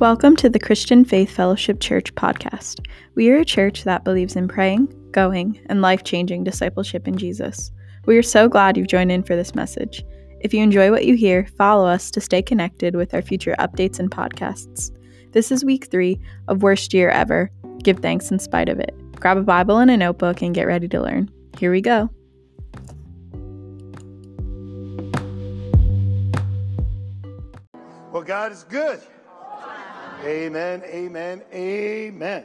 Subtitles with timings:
[0.00, 2.86] Welcome to the Christian Faith Fellowship Church podcast.
[3.16, 7.70] We are a church that believes in praying, going, and life changing discipleship in Jesus.
[8.06, 10.02] We are so glad you've joined in for this message.
[10.40, 13.98] If you enjoy what you hear, follow us to stay connected with our future updates
[13.98, 14.90] and podcasts.
[15.32, 17.50] This is week three of Worst Year Ever.
[17.82, 18.94] Give thanks in spite of it.
[19.16, 21.30] Grab a Bible and a notebook and get ready to learn.
[21.58, 22.08] Here we go.
[28.10, 28.98] Well, God is good.
[30.24, 32.44] Amen, amen, amen.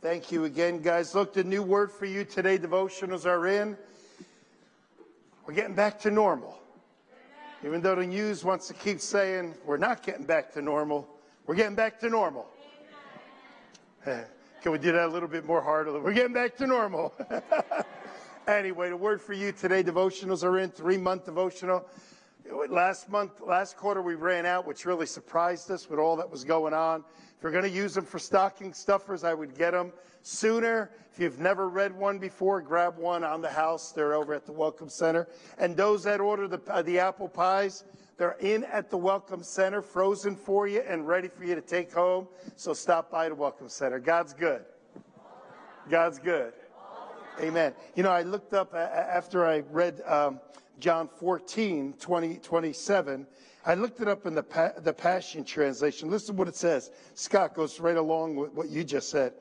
[0.00, 1.16] Thank you again, guys.
[1.16, 3.76] Look, the new word for you today, devotionals are in.
[5.44, 6.56] We're getting back to normal.
[7.64, 11.08] Even though the news wants to keep saying we're not getting back to normal,
[11.46, 12.46] we're getting back to normal.
[14.04, 15.98] Can we do that a little bit more heartily?
[15.98, 17.12] We're getting back to normal.
[18.46, 21.84] anyway, the word for you today, devotionals are in, three month devotional.
[22.68, 26.44] Last month, last quarter, we ran out, which really surprised us with all that was
[26.44, 27.04] going on.
[27.36, 30.90] If you're going to use them for stocking stuffers, I would get them sooner.
[31.12, 33.92] If you've never read one before, grab one on the house.
[33.92, 35.28] They're over at the Welcome Center.
[35.58, 37.84] And those that order the, uh, the apple pies,
[38.16, 41.92] they're in at the Welcome Center, frozen for you and ready for you to take
[41.92, 42.28] home.
[42.56, 43.98] So stop by the Welcome Center.
[43.98, 44.64] God's good.
[45.90, 46.52] God's good.
[47.40, 47.74] Amen.
[47.94, 50.40] You know, I looked up after I read um,
[50.78, 53.26] John 14, 20, 27.
[53.64, 56.10] I looked it up in the, pa- the Passion Translation.
[56.10, 56.90] Listen to what it says.
[57.14, 59.32] Scott goes right along with what you just said.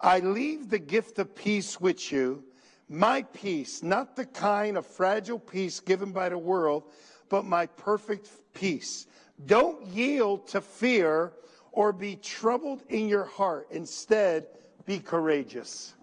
[0.00, 2.44] I leave the gift of peace with you,
[2.88, 6.84] my peace, not the kind of fragile peace given by the world,
[7.28, 9.06] but my perfect peace.
[9.46, 11.32] Don't yield to fear
[11.72, 13.66] or be troubled in your heart.
[13.70, 14.46] Instead,
[14.84, 15.94] be courageous.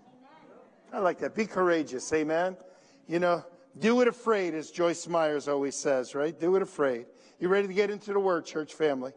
[0.91, 1.35] I like that.
[1.35, 2.11] Be courageous.
[2.11, 2.57] Amen.
[3.07, 3.45] You know,
[3.79, 6.37] do it afraid, as Joyce Meyers always says, right?
[6.37, 7.05] Do it afraid.
[7.39, 9.13] You ready to get into the word, church family?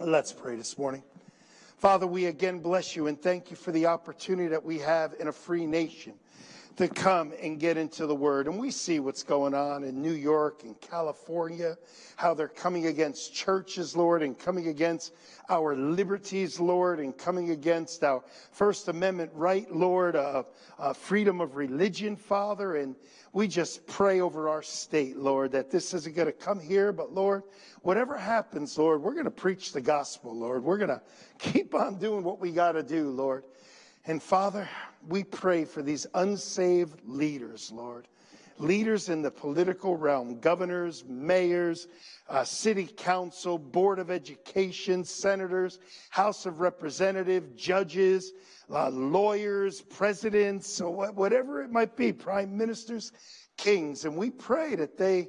[0.00, 1.02] Let's pray this morning.
[1.76, 5.28] Father, we again bless you and thank you for the opportunity that we have in
[5.28, 6.14] a free nation
[6.80, 8.46] to come and get into the word.
[8.46, 11.76] And we see what's going on in New York and California,
[12.16, 15.12] how they're coming against churches, Lord, and coming against
[15.50, 20.46] our liberties, Lord, and coming against our First Amendment right, Lord, of
[20.78, 22.76] uh, freedom of religion, Father.
[22.76, 22.96] And
[23.34, 27.12] we just pray over our state, Lord, that this isn't going to come here, but
[27.12, 27.42] Lord,
[27.82, 30.64] whatever happens, Lord, we're going to preach the gospel, Lord.
[30.64, 31.02] We're going to
[31.38, 33.44] keep on doing what we got to do, Lord.
[34.06, 34.68] And Father,
[35.08, 38.08] we pray for these unsaved leaders, Lord.
[38.58, 41.88] Leaders in the political realm, governors, mayors,
[42.28, 45.78] uh, city council, board of education, senators,
[46.10, 48.32] House of Representatives, judges,
[48.70, 53.12] uh, lawyers, presidents, whatever it might be, prime ministers,
[53.56, 54.04] kings.
[54.04, 55.28] And we pray that they,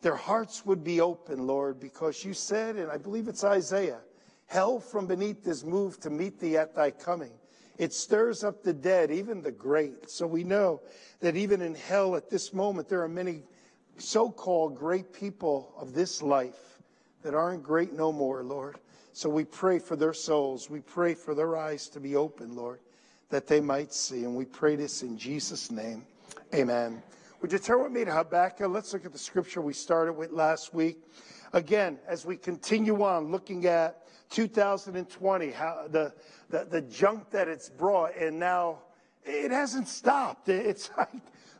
[0.00, 4.00] their hearts would be open, Lord, because you said, and I believe it's Isaiah,
[4.46, 7.32] hell from beneath is moved to meet thee at thy coming.
[7.76, 10.08] It stirs up the dead, even the great.
[10.08, 10.80] So we know
[11.20, 13.42] that even in hell at this moment, there are many
[13.98, 16.80] so called great people of this life
[17.22, 18.76] that aren't great no more, Lord.
[19.12, 20.68] So we pray for their souls.
[20.68, 22.80] We pray for their eyes to be open, Lord,
[23.30, 24.24] that they might see.
[24.24, 26.04] And we pray this in Jesus' name.
[26.54, 27.02] Amen.
[27.40, 28.70] Would you turn with me to Habakkuk?
[28.70, 30.98] Let's look at the scripture we started with last week.
[31.52, 36.12] Again, as we continue on looking at 2020, how the,
[36.50, 38.78] the, the junk that it's brought, and now
[39.24, 40.48] it hasn't stopped.
[40.48, 41.08] It's like,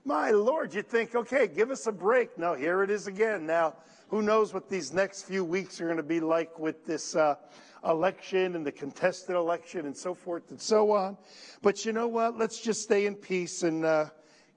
[0.04, 2.36] my Lord, you think, okay, give us a break.
[2.36, 3.46] No, here it is again.
[3.46, 3.74] Now,
[4.08, 7.36] who knows what these next few weeks are going to be like with this uh,
[7.84, 11.16] election and the contested election and so forth and so on.
[11.62, 12.38] But you know what?
[12.38, 14.06] Let's just stay in peace and uh,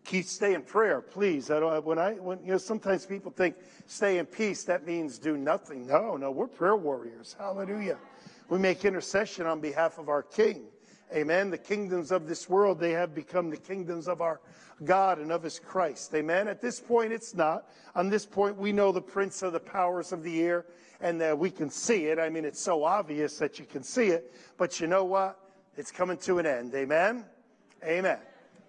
[0.08, 1.52] keep stay in prayer, please.
[1.52, 5.20] I don't, when I, when, you know, sometimes people think stay in peace, that means
[5.20, 5.86] do nothing.
[5.86, 7.36] No, no, we're prayer warriors.
[7.38, 7.98] Hallelujah.
[8.50, 10.66] We make intercession on behalf of our King.
[11.14, 11.50] Amen.
[11.50, 14.42] The kingdoms of this world, they have become the kingdoms of our
[14.84, 16.14] God and of his Christ.
[16.16, 16.48] Amen.
[16.48, 17.70] At this point, it's not.
[17.96, 20.66] On this point, we know the prince of the powers of the air
[21.00, 22.20] and uh, we can see it.
[22.20, 24.34] I mean, it's so obvious that you can see it.
[24.58, 25.40] But you know what?
[25.78, 26.74] It's coming to an end.
[26.74, 27.26] Amen.
[27.84, 28.18] Amen.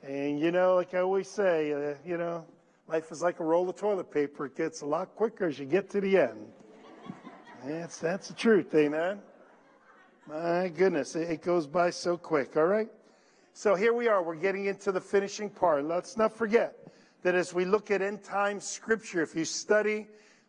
[0.03, 2.45] And you know, like I always say, uh, you know,
[2.87, 4.47] life is like a roll of toilet paper.
[4.47, 6.47] It gets a lot quicker as you get to the end.
[7.65, 9.21] That's, that's the truth, amen?
[10.29, 12.89] My goodness, it goes by so quick, all right?
[13.53, 14.23] So here we are.
[14.23, 15.85] We're getting into the finishing part.
[15.85, 16.77] Let's not forget
[17.23, 20.07] that as we look at end time scripture, if you study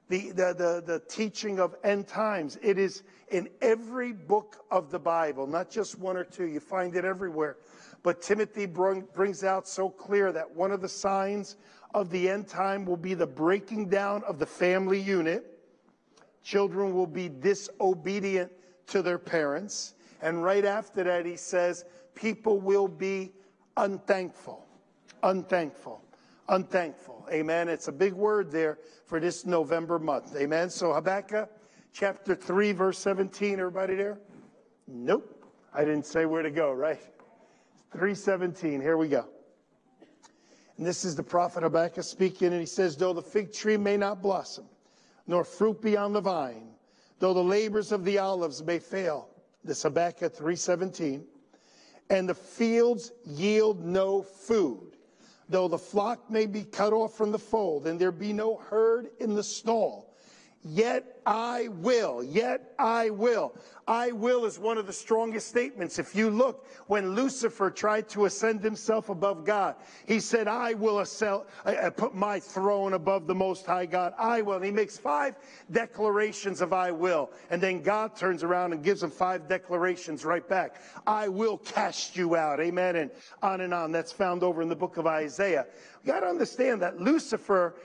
[0.09, 4.99] the, the, the, the teaching of end times, it is in every book of the
[4.99, 6.45] Bible, not just one or two.
[6.45, 7.57] You find it everywhere.
[8.03, 11.57] But Timothy brings out so clear that one of the signs
[11.93, 15.59] of the end time will be the breaking down of the family unit.
[16.43, 18.51] Children will be disobedient
[18.87, 19.95] to their parents.
[20.21, 21.85] And right after that, he says,
[22.15, 23.31] people will be
[23.77, 24.65] unthankful.
[25.23, 26.01] Unthankful.
[26.47, 27.27] Unthankful.
[27.31, 27.67] Amen.
[27.67, 30.35] It's a big word there for this November month.
[30.35, 30.69] Amen.
[30.69, 31.49] So Habakkuk
[31.93, 33.59] chapter 3, verse 17.
[33.59, 34.19] Everybody there?
[34.87, 35.45] Nope.
[35.73, 36.99] I didn't say where to go, right?
[37.91, 38.81] 317.
[38.81, 39.25] Here we go.
[40.77, 43.97] And this is the prophet Habakkuk speaking, and he says, Though the fig tree may
[43.97, 44.65] not blossom,
[45.27, 46.69] nor fruit be on the vine,
[47.19, 49.29] though the labors of the olives may fail,
[49.63, 51.23] this Habakkuk 3:17,
[52.09, 54.95] and the fields yield no food,
[55.49, 59.09] though the flock may be cut off from the fold, and there be no herd
[59.19, 60.15] in the stall,
[60.63, 63.53] yet I will, yet I will.
[63.87, 65.99] I will is one of the strongest statements.
[65.99, 69.75] If you look, when Lucifer tried to ascend himself above God,
[70.07, 74.15] he said, I will ascend, uh, put my throne above the Most High God.
[74.17, 74.55] I will.
[74.55, 75.35] And he makes five
[75.71, 77.29] declarations of I will.
[77.51, 80.81] And then God turns around and gives him five declarations right back.
[81.05, 82.59] I will cast you out.
[82.59, 82.95] Amen.
[82.95, 83.11] And
[83.43, 83.91] on and on.
[83.91, 85.67] That's found over in the book of Isaiah.
[86.03, 87.75] You got to understand that Lucifer,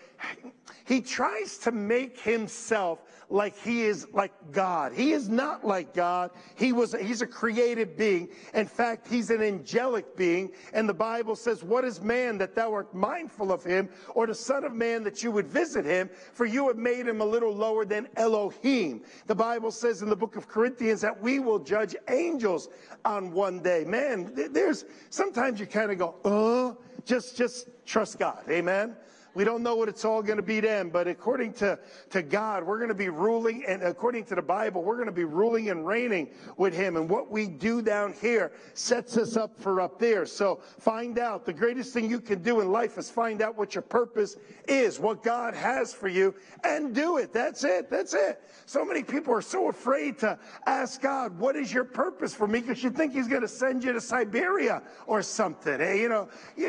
[0.87, 3.00] he tries to make himself
[3.34, 4.92] like he is like God.
[4.92, 6.31] He is not like God.
[6.54, 8.28] He was, he's a created being.
[8.54, 10.52] In fact, he's an angelic being.
[10.72, 14.34] And the Bible says, what is man that thou art mindful of him or the
[14.36, 16.08] son of man that you would visit him?
[16.32, 19.02] For you have made him a little lower than Elohim.
[19.26, 22.69] The Bible says in the book of Corinthians that we will judge angels
[23.04, 23.82] on one day.
[23.84, 28.44] Man, there's sometimes you kind of go, uh, just, just trust God.
[28.48, 28.94] Amen.
[29.34, 31.78] We don't know what it's all going to be then, but according to,
[32.10, 35.12] to God, we're going to be ruling, and according to the Bible, we're going to
[35.12, 36.96] be ruling and reigning with Him.
[36.96, 40.25] And what we do down here sets us up for up there.
[40.25, 41.44] So find out.
[41.44, 44.36] The greatest thing you can do in life is find out what your purpose
[44.69, 47.32] is, what God has for you, and do it.
[47.32, 47.90] That's it.
[47.90, 48.40] That's it.
[48.66, 52.60] So many people are so afraid to ask God, what is your purpose for me?
[52.60, 55.81] Because you think He's going to send you to Siberia or something.
[55.81, 56.28] Hey, you know,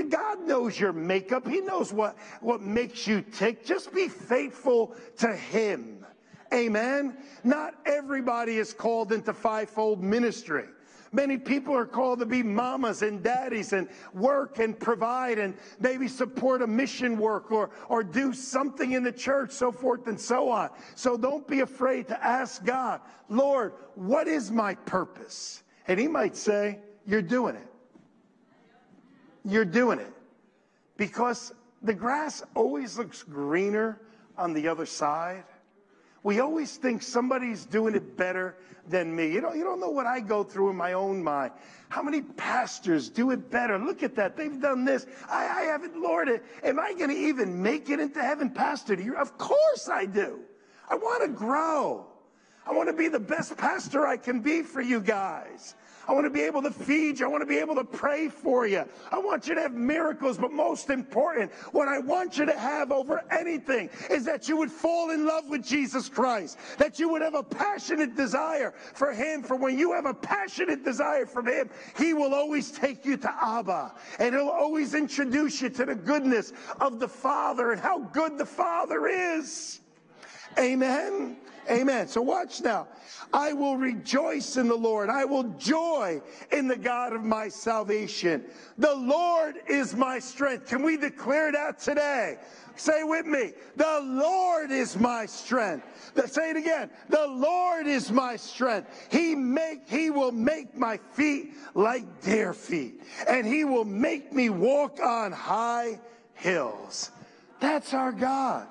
[0.10, 1.48] God knows your makeup.
[1.48, 3.66] He knows what, what what makes you tick.
[3.66, 6.06] Just be faithful to Him.
[6.54, 7.18] Amen.
[7.44, 10.64] Not everybody is called into fivefold ministry.
[11.12, 16.08] Many people are called to be mamas and daddies and work and provide and maybe
[16.08, 20.50] support a mission work or, or do something in the church, so forth and so
[20.50, 20.70] on.
[20.96, 25.62] So don't be afraid to ask God, Lord, what is my purpose?
[25.90, 27.68] And He might say, You're doing it.
[29.44, 30.14] You're doing it.
[30.96, 31.52] Because
[31.86, 34.02] the grass always looks greener
[34.38, 35.44] on the other side.
[36.24, 38.56] We always think somebody's doing it better
[38.88, 39.32] than me.
[39.32, 41.52] You don't, you don't know what I go through in my own mind.
[41.90, 43.78] How many pastors do it better?
[43.78, 44.36] Look at that.
[44.36, 45.06] They've done this.
[45.30, 46.30] I, I haven't, Lord,
[46.64, 48.96] am I going to even make it into heaven, Pastor?
[48.96, 49.16] Do you?
[49.16, 50.40] Of course I do.
[50.90, 52.08] I want to grow.
[52.66, 55.76] I want to be the best pastor I can be for you guys.
[56.08, 57.26] I want to be able to feed you.
[57.26, 58.86] I want to be able to pray for you.
[59.12, 62.92] I want you to have miracles, but most important, what I want you to have
[62.92, 67.22] over anything is that you would fall in love with Jesus Christ, that you would
[67.22, 69.44] have a passionate desire for Him.
[69.44, 73.34] For when you have a passionate desire for Him, He will always take you to
[73.42, 78.38] Abba and He'll always introduce you to the goodness of the Father and how good
[78.38, 79.82] the Father is.
[80.58, 81.38] Amen.
[81.70, 82.08] Amen.
[82.08, 82.88] So watch now.
[83.34, 85.10] I will rejoice in the Lord.
[85.10, 88.44] I will joy in the God of my salvation.
[88.78, 90.68] The Lord is my strength.
[90.68, 92.38] Can we declare that today?
[92.76, 93.54] Say with me.
[93.78, 96.14] The Lord is my strength.
[96.28, 96.90] Say it again.
[97.10, 99.08] The Lord is my strength.
[99.10, 104.50] He make, he will make my feet like deer feet and he will make me
[104.50, 106.00] walk on high
[106.34, 107.12] hills.
[107.60, 108.68] That's our God.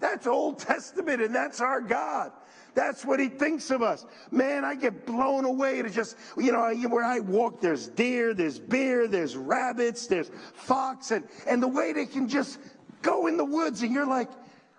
[0.00, 2.32] That's Old Testament, and that's our God.
[2.74, 4.06] That's what he thinks of us.
[4.30, 8.58] Man, I get blown away to just, you know, where I walk, there's deer, there's
[8.58, 12.58] bear, there's rabbits, there's fox, and, and the way they can just
[13.02, 14.30] go in the woods, and you're like,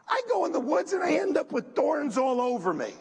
[0.08, 2.94] I go in the woods and I end up with thorns all over me.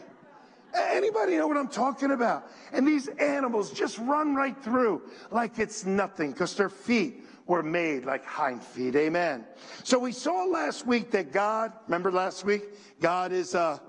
[0.73, 2.49] Anybody know what I'm talking about?
[2.71, 8.05] And these animals just run right through like it's nothing because their feet were made
[8.05, 8.95] like hind feet.
[8.95, 9.45] Amen.
[9.83, 12.63] So we saw last week that God, remember last week?
[12.99, 13.81] God is a,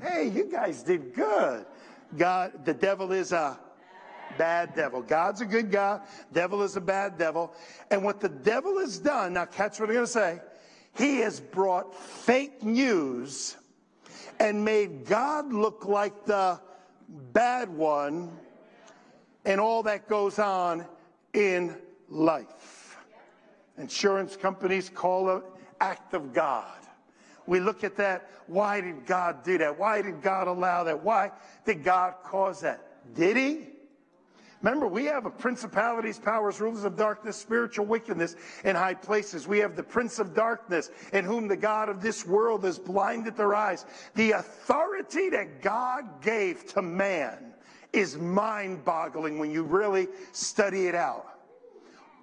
[0.00, 1.66] hey, you guys did good.
[2.16, 3.58] God, the devil is a
[4.38, 5.02] bad devil.
[5.02, 6.02] God's a good God.
[6.32, 7.54] Devil is a bad devil.
[7.90, 10.40] And what the devil has done, now catch what I'm going to say.
[10.96, 13.56] He has brought fake news
[14.38, 16.60] and made God look like the
[17.08, 18.30] bad one
[19.44, 20.86] and all that goes on
[21.32, 21.76] in
[22.12, 22.98] life.
[23.78, 25.42] Insurance companies call it
[25.80, 26.78] act of God.
[27.46, 28.30] We look at that.
[28.46, 29.78] Why did God do that?
[29.78, 31.02] Why did God allow that?
[31.02, 31.32] Why
[31.64, 33.14] did God cause that?
[33.14, 33.68] Did He?
[34.60, 39.48] Remember, we have a principalities, powers, rulers of darkness, spiritual wickedness in high places.
[39.48, 43.36] We have the prince of darkness in whom the God of this world has blinded
[43.36, 43.86] their eyes.
[44.14, 47.54] The authority that God gave to man
[47.92, 51.26] is mind boggling when you really study it out.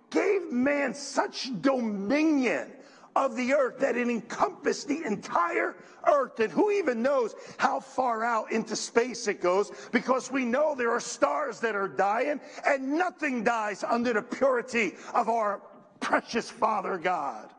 [0.10, 2.72] Gave man such dominion
[3.16, 5.76] of the earth that it encompassed the entire
[6.08, 6.40] earth.
[6.40, 9.72] And who even knows how far out into space it goes?
[9.92, 14.94] Because we know there are stars that are dying, and nothing dies under the purity
[15.14, 15.62] of our
[16.00, 17.50] precious Father God.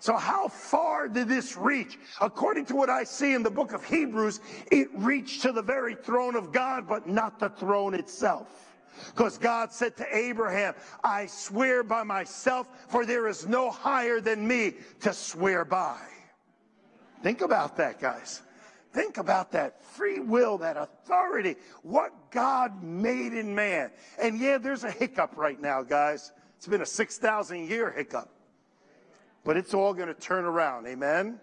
[0.00, 1.98] So, how far did this reach?
[2.20, 4.40] According to what I see in the book of Hebrews,
[4.70, 8.67] it reached to the very throne of God, but not the throne itself.
[9.06, 14.46] Because God said to Abraham, I swear by myself, for there is no higher than
[14.46, 16.00] me to swear by.
[17.22, 18.42] Think about that, guys.
[18.92, 23.90] Think about that free will, that authority, what God made in man.
[24.20, 26.32] And yeah, there's a hiccup right now, guys.
[26.56, 28.30] It's been a 6,000 year hiccup.
[29.44, 30.86] But it's all going to turn around.
[30.86, 31.38] Amen.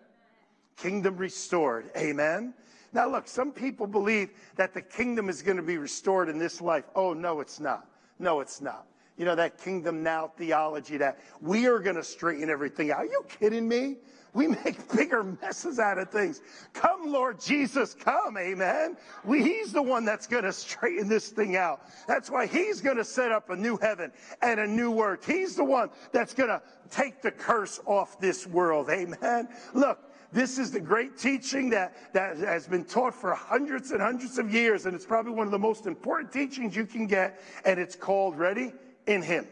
[0.78, 1.90] Kingdom restored.
[1.96, 2.54] Amen.
[2.96, 6.62] Now, look, some people believe that the kingdom is going to be restored in this
[6.62, 6.86] life.
[6.96, 7.90] Oh, no, it's not.
[8.20, 8.88] No, it's not.
[9.18, 13.00] You know, that kingdom now theology that we are going to straighten everything out.
[13.00, 13.98] Are you kidding me?
[14.34, 16.42] We make bigger messes out of things.
[16.72, 18.96] Come, Lord Jesus, come, amen.
[19.26, 21.82] We, he's the one that's going to straighten this thing out.
[22.08, 25.26] That's why he's going to set up a new heaven and a new earth.
[25.26, 29.50] He's the one that's going to take the curse off this world, amen.
[29.74, 30.00] Look,
[30.36, 34.54] this is the great teaching that, that has been taught for hundreds and hundreds of
[34.54, 37.96] years, and it's probably one of the most important teachings you can get, and it's
[37.96, 38.74] called, ready?
[39.08, 39.48] In Him.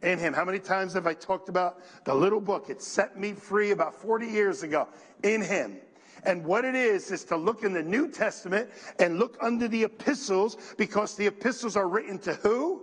[0.00, 0.32] In Him.
[0.32, 2.70] How many times have I talked about the little book?
[2.70, 4.88] It set me free about 40 years ago.
[5.22, 5.76] In Him.
[6.24, 9.84] And what it is, is to look in the New Testament and look under the
[9.84, 12.82] epistles because the epistles are written to who?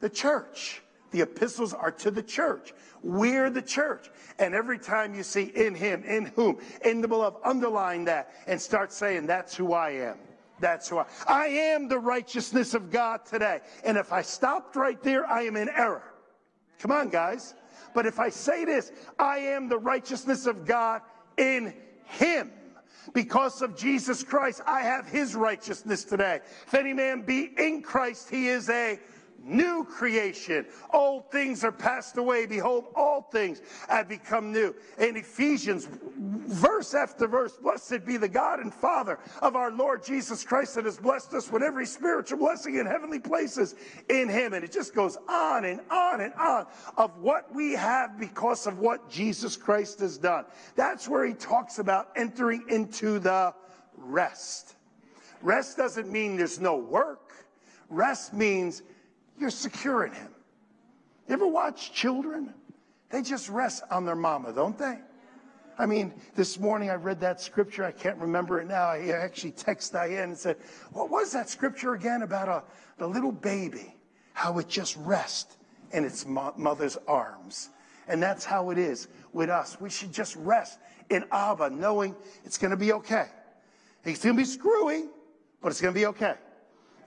[0.00, 0.82] The church.
[1.10, 2.72] The epistles are to the church.
[3.02, 4.10] We're the church.
[4.38, 8.60] And every time you see in him, in whom, in the beloved, underline that and
[8.60, 10.18] start saying, that's who I am.
[10.60, 13.60] That's who I, I am the righteousness of God today.
[13.84, 16.04] And if I stopped right there, I am in error.
[16.78, 17.54] Come on, guys.
[17.94, 21.02] But if I say this, I am the righteousness of God
[21.36, 21.74] in
[22.04, 22.52] him.
[23.14, 26.40] Because of Jesus Christ, I have his righteousness today.
[26.66, 29.00] If any man be in Christ, he is a
[29.44, 30.66] new creation.
[30.92, 32.46] Old things are passed away.
[32.46, 34.74] Behold, all things have become new.
[34.98, 40.44] In Ephesians, verse after verse, blessed be the God and Father of our Lord Jesus
[40.44, 43.74] Christ that has blessed us with every spiritual blessing in heavenly places
[44.08, 44.52] in Him.
[44.52, 46.66] And it just goes on and on and on
[46.96, 50.44] of what we have because of what Jesus Christ has done.
[50.76, 53.54] That's where He talks about entering into the
[53.96, 54.74] rest.
[55.42, 57.32] Rest doesn't mean there's no work.
[57.88, 58.82] Rest means
[59.40, 60.28] you're secure in Him.
[61.28, 62.54] You ever watch children?
[63.10, 64.98] They just rest on their mama, don't they?
[65.78, 67.84] I mean, this morning I read that scripture.
[67.84, 68.84] I can't remember it now.
[68.84, 70.56] I actually texted Diane and said,
[70.92, 72.62] What was that scripture again about a,
[72.98, 73.96] the little baby?
[74.34, 75.56] How it just rests
[75.92, 77.70] in its mother's arms.
[78.08, 79.80] And that's how it is with us.
[79.80, 80.78] We should just rest
[81.08, 83.26] in Abba, knowing it's going to be okay.
[84.04, 85.04] It's going to be screwy,
[85.60, 86.34] but it's going to be okay.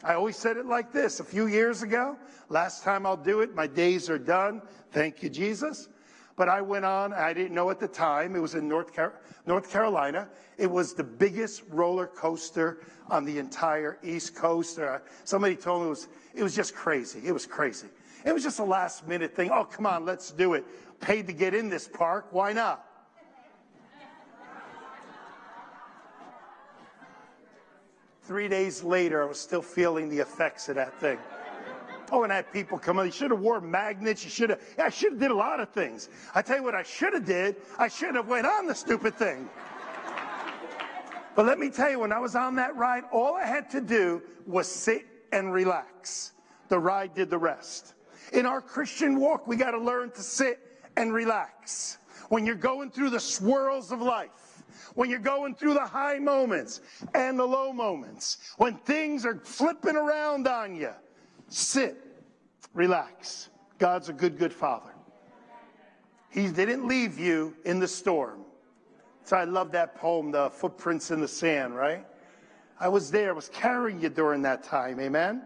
[0.04, 2.18] I always said it like this a few years ago.
[2.50, 3.56] Last time I'll do it.
[3.56, 4.62] My days are done.
[4.92, 5.88] Thank you, Jesus.
[6.36, 7.14] But I went on.
[7.14, 8.36] I didn't know at the time.
[8.36, 9.14] It was in North, Car-
[9.46, 10.28] North Carolina.
[10.58, 14.78] It was the biggest roller coaster on the entire East Coast.
[14.78, 17.22] Uh, somebody told me it was, it was just crazy.
[17.24, 17.88] It was crazy.
[18.26, 19.52] It was just a last minute thing.
[19.52, 20.66] Oh, come on, let's do it.
[21.00, 22.28] Paid to get in this park.
[22.32, 22.86] Why not?
[28.24, 31.18] Three days later, I was still feeling the effects of that thing.
[32.12, 33.06] Oh, and I had people come on.
[33.06, 34.24] You should have wore magnets.
[34.24, 34.62] You should have.
[34.78, 36.10] Yeah, I should have did a lot of things.
[36.34, 37.58] I tell you what, I should have did.
[37.78, 39.50] I should have went on the stupid thing.
[41.36, 43.82] But let me tell you, when I was on that ride, all I had to
[43.82, 46.34] do was sit and relax.
[46.70, 47.96] The ride did the rest.
[48.32, 50.60] In our Christian walk, we got to learn to sit
[50.96, 51.98] and relax.
[52.30, 54.30] When you're going through the swirls of life,
[54.96, 56.82] when you're going through the high moments
[57.14, 60.92] and the low moments, when things are flipping around on you,
[61.48, 61.98] sit,
[62.74, 63.50] relax.
[63.80, 64.94] God's a good, good father.
[66.30, 68.42] He didn't leave you in the storm.
[69.24, 72.06] So I love that poem, The Footprints in the Sand, right?
[72.80, 75.44] I was there, I was carrying you during that time, amen?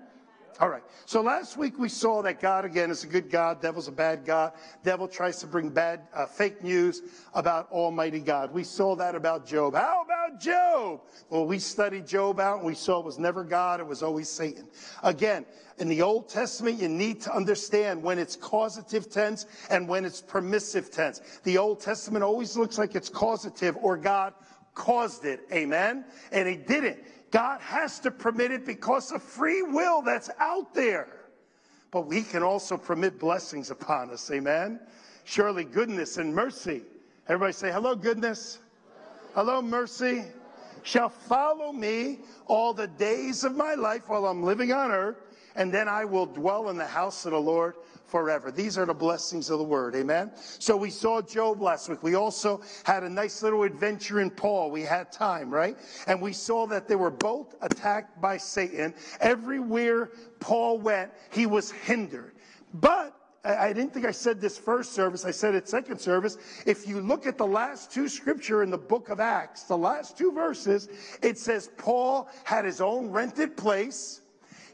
[0.59, 0.81] All right.
[1.05, 3.61] So last week we saw that God again is a good God.
[3.61, 4.53] Devil's a bad God.
[4.83, 7.03] Devil tries to bring bad, uh, fake news
[7.35, 8.51] about Almighty God.
[8.51, 9.75] We saw that about Job.
[9.75, 11.01] How about Job?
[11.29, 13.79] Well, we studied Job out and we saw it was never God.
[13.79, 14.67] It was always Satan.
[15.03, 15.45] Again,
[15.77, 20.21] in the Old Testament, you need to understand when it's causative tense and when it's
[20.21, 21.21] permissive tense.
[21.43, 24.33] The Old Testament always looks like it's causative or God
[24.73, 25.41] caused it.
[25.51, 26.05] Amen.
[26.31, 26.99] And he didn't.
[27.31, 31.09] God has to permit it because of free will that's out there.
[31.91, 34.29] But we can also permit blessings upon us.
[34.31, 34.79] Amen.
[35.23, 36.83] Surely goodness and mercy.
[37.27, 38.59] Everybody say, hello, goodness.
[39.35, 40.23] Hello, mercy.
[40.83, 45.17] Shall follow me all the days of my life while I'm living on earth,
[45.55, 47.75] and then I will dwell in the house of the Lord
[48.07, 48.51] forever.
[48.51, 49.95] These are the blessings of the word.
[49.95, 50.31] Amen.
[50.59, 52.01] So we saw Job last week.
[52.01, 54.71] We also had a nice little adventure in Paul.
[54.71, 55.77] We had time, right?
[56.07, 58.93] And we saw that they were both attacked by Satan.
[59.19, 62.33] Everywhere Paul went, he was hindered.
[62.73, 65.23] But I didn't think I said this first service.
[65.23, 66.37] I said it second service.
[66.65, 70.17] If you look at the last two scripture in the book of Acts, the last
[70.17, 70.89] two verses,
[71.21, 74.21] it says Paul had his own rented place.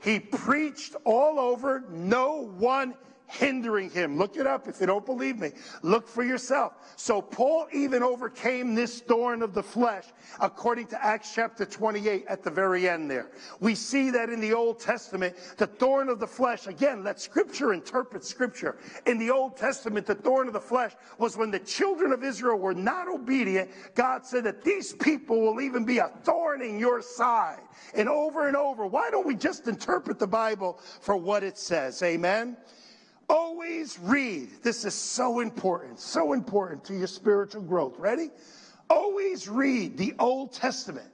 [0.02, 1.84] He preached all over.
[1.92, 2.96] No one
[3.34, 4.18] hindering him.
[4.18, 5.52] Look it up if you don't believe me.
[5.82, 6.74] Look for yourself.
[6.96, 10.06] So Paul even overcame this thorn of the flesh
[10.40, 13.32] according to Acts chapter 28 at the very end there.
[13.60, 17.74] We see that in the Old Testament, the thorn of the flesh, again, let scripture
[17.74, 18.78] interpret scripture.
[19.06, 22.58] In the Old Testament, the thorn of the flesh was when the children of Israel
[22.58, 23.72] were not obedient.
[23.96, 27.62] God said that these people will even be a thorn in your side.
[27.96, 32.02] And over and over, why don't we just interpret the Bible for what it says?
[32.04, 32.58] Amen.
[33.30, 34.50] Always read.
[34.62, 37.98] This is so important, so important to your spiritual growth.
[37.98, 38.30] Ready?
[38.90, 41.10] Always read the Old Testament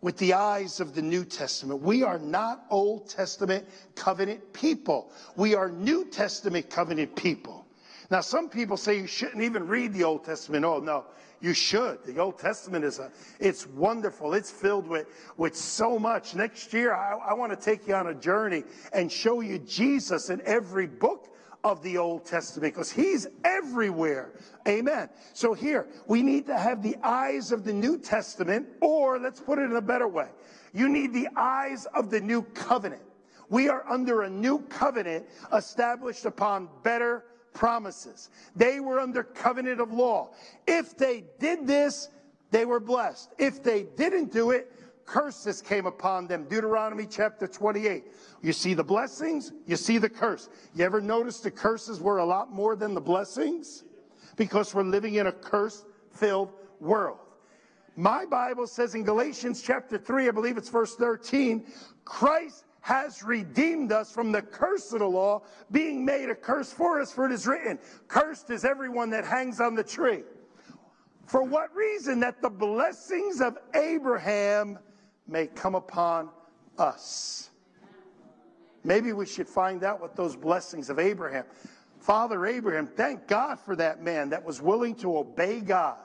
[0.00, 1.80] with the eyes of the New Testament.
[1.80, 5.10] We are not Old Testament covenant people.
[5.36, 7.66] We are New Testament covenant people.
[8.10, 10.64] Now, some people say you shouldn't even read the Old Testament.
[10.64, 11.06] Oh, no,
[11.40, 12.04] you should.
[12.04, 14.34] The Old Testament is a, it's wonderful.
[14.34, 15.06] It's filled with,
[15.38, 16.34] with so much.
[16.34, 20.28] Next year, I, I want to take you on a journey and show you Jesus
[20.28, 21.33] in every book
[21.64, 24.32] of the Old Testament because he's everywhere.
[24.68, 25.08] Amen.
[25.32, 29.58] So here, we need to have the eyes of the New Testament, or let's put
[29.58, 30.28] it in a better way.
[30.74, 33.02] You need the eyes of the new covenant.
[33.48, 37.24] We are under a new covenant established upon better
[37.54, 38.30] promises.
[38.54, 40.30] They were under covenant of law.
[40.66, 42.08] If they did this,
[42.50, 43.30] they were blessed.
[43.38, 44.70] If they didn't do it,
[45.06, 46.44] curses came upon them.
[46.44, 48.04] Deuteronomy chapter 28.
[48.42, 50.48] You see the blessings, you see the curse.
[50.74, 53.84] You ever notice the curses were a lot more than the blessings?
[54.36, 57.18] Because we're living in a curse filled world.
[57.96, 61.64] My Bible says in Galatians chapter 3, I believe it's verse 13,
[62.04, 67.00] Christ has redeemed us from the curse of the law, being made a curse for
[67.00, 70.22] us, for it is written, Cursed is everyone that hangs on the tree.
[71.26, 72.20] For what reason?
[72.20, 74.78] That the blessings of Abraham
[75.26, 76.30] may come upon
[76.78, 77.50] us.
[78.82, 81.44] Maybe we should find out what those blessings of Abraham.
[82.00, 85.96] Father Abraham, thank God for that man that was willing to obey God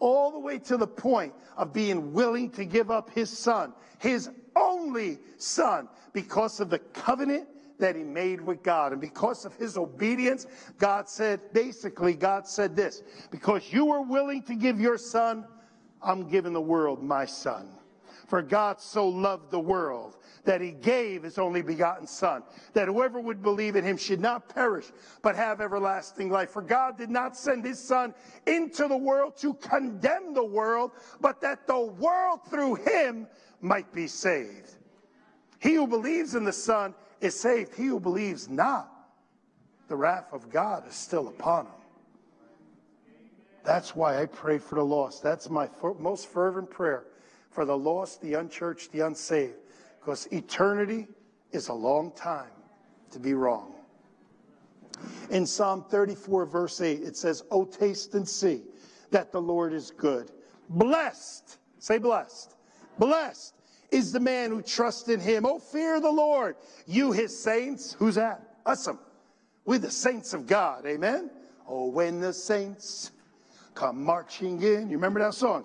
[0.00, 4.30] all the way to the point of being willing to give up his son, his
[4.54, 8.92] only son, because of the covenant that he made with God.
[8.92, 10.46] And because of his obedience,
[10.78, 15.46] God said, basically, God said this because you were willing to give your son,
[16.02, 17.70] I'm giving the world my son.
[18.28, 22.42] For God so loved the world that he gave his only begotten Son,
[22.74, 24.84] that whoever would believe in him should not perish,
[25.22, 26.50] but have everlasting life.
[26.50, 28.14] For God did not send his Son
[28.46, 33.26] into the world to condemn the world, but that the world through him
[33.62, 34.74] might be saved.
[35.58, 37.74] He who believes in the Son is saved.
[37.74, 38.92] He who believes not,
[39.88, 41.72] the wrath of God is still upon him.
[43.64, 45.22] That's why I pray for the lost.
[45.22, 47.04] That's my most fervent prayer
[47.50, 49.54] for the lost, the unchurched, the unsaved.
[50.00, 51.08] Because eternity
[51.52, 52.50] is a long time
[53.10, 53.74] to be wrong.
[55.30, 58.62] In Psalm 34, verse 8, it says, Oh, taste and see
[59.10, 60.30] that the Lord is good.
[60.68, 62.54] Blessed, say blessed,
[62.98, 63.54] blessed
[63.90, 65.46] is the man who trusts in him.
[65.46, 66.56] Oh, fear the Lord,
[66.86, 67.94] you his saints.
[67.98, 68.64] Who's that?
[68.66, 68.98] Usum.
[69.64, 70.86] We're the saints of God.
[70.86, 71.30] Amen.
[71.66, 73.12] Oh, when the saints
[73.74, 74.90] come marching in.
[74.90, 75.64] You remember that song?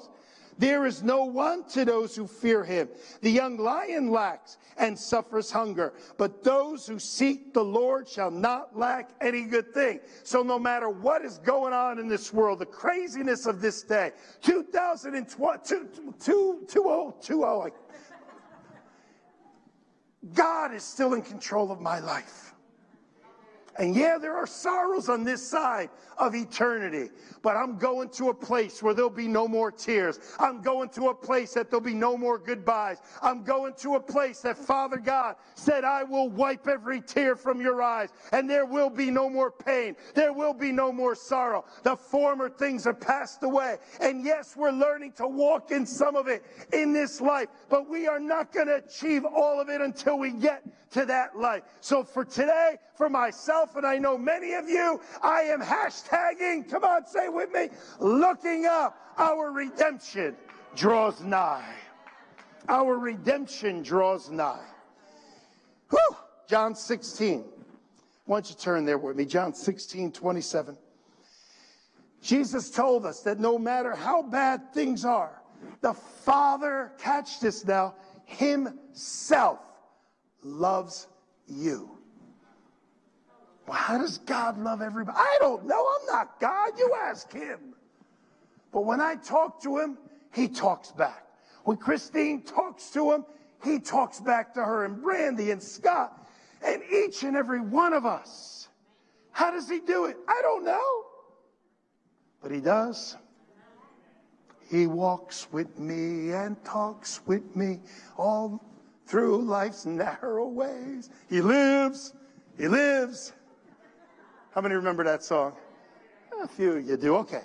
[0.58, 2.90] There is no want to those who fear him.
[3.22, 8.78] The young lion lacks and suffers hunger, but those who seek the Lord shall not
[8.78, 10.00] lack any good thing.
[10.24, 14.12] So no matter what is going on in this world, the craziness of this day,
[14.42, 15.76] 2020,
[20.34, 22.53] God is still in control of my life.
[23.78, 27.10] And yeah, there are sorrows on this side of eternity,
[27.42, 30.20] but I'm going to a place where there'll be no more tears.
[30.40, 32.98] I'm going to a place that there'll be no more goodbyes.
[33.22, 37.62] I'm going to a place that Father God said, I will wipe every tear from
[37.62, 39.96] your eyes, and there will be no more pain.
[40.14, 41.66] There will be no more sorrow.
[41.82, 43.78] The former things are passed away.
[44.00, 48.08] And yes, we're learning to walk in some of it in this life, but we
[48.08, 51.64] are not going to achieve all of it until we get to that life.
[51.82, 56.84] So for today, for myself, and I know many of you, I am hashtagging, come
[56.84, 58.98] on, say with me, looking up.
[59.18, 60.36] Our redemption
[60.76, 61.76] draws nigh.
[62.68, 64.66] Our redemption draws nigh.
[65.90, 66.18] Whew!
[66.48, 67.46] John 16.
[68.26, 69.26] Why don't you turn there with me?
[69.26, 70.78] John 16, 27.
[72.22, 75.42] Jesus told us that no matter how bad things are,
[75.82, 77.96] the Father, catch this now,
[78.26, 79.60] Himself
[80.42, 81.08] loves
[81.48, 81.93] you.
[83.68, 85.18] Well, how does God love everybody?
[85.18, 85.88] I don't know.
[86.00, 86.72] I'm not God.
[86.78, 87.60] You ask Him.
[88.72, 89.98] But when I talk to Him,
[90.34, 91.26] He talks back.
[91.64, 93.26] When Christine talks to Him,
[93.64, 96.28] He talks back to her, and Brandy and Scott,
[96.66, 98.68] and each and every one of us.
[99.32, 100.18] How does He do it?
[100.28, 101.04] I don't know.
[102.42, 103.16] But He does.
[104.70, 107.80] He walks with me and talks with me
[108.18, 108.60] all
[109.06, 111.12] through life's narrow ways.
[111.30, 112.14] He lives,
[112.58, 113.34] he lives.
[114.54, 115.54] How many remember that song?
[116.44, 117.16] A few you do.
[117.18, 117.42] Okay.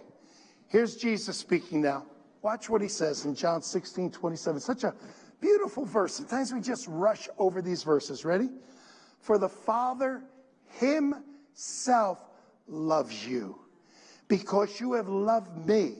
[0.68, 2.04] Here's Jesus speaking now.
[2.42, 4.60] Watch what he says in John 16, 27.
[4.60, 4.94] Such a
[5.40, 6.14] beautiful verse.
[6.14, 8.26] Sometimes we just rush over these verses.
[8.26, 8.50] Ready?
[9.20, 10.22] For the Father
[10.78, 12.22] himself
[12.66, 13.58] loves you
[14.28, 15.94] because you have loved me